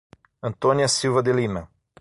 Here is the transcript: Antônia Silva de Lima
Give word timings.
Antônia 0.41 0.87
Silva 0.87 1.21
de 1.21 1.31
Lima 1.31 1.69